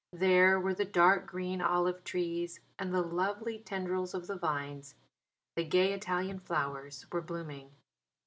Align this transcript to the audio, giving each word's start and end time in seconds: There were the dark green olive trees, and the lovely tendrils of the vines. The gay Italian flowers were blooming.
There 0.13 0.59
were 0.59 0.73
the 0.73 0.83
dark 0.83 1.27
green 1.27 1.61
olive 1.61 2.03
trees, 2.03 2.59
and 2.79 2.91
the 2.91 3.03
lovely 3.03 3.59
tendrils 3.59 4.15
of 4.15 4.25
the 4.25 4.35
vines. 4.35 4.95
The 5.55 5.63
gay 5.63 5.93
Italian 5.93 6.39
flowers 6.39 7.05
were 7.11 7.21
blooming. 7.21 7.69